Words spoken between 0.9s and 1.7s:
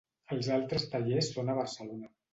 tallers són a